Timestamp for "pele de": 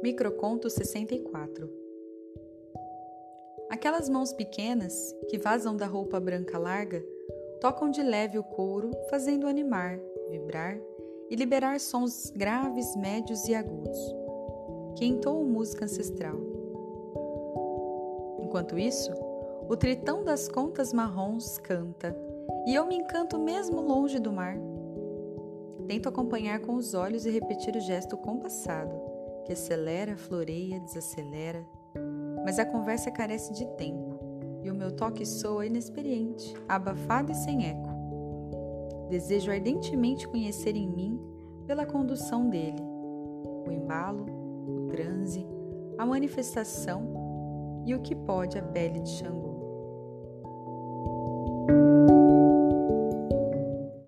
48.62-49.08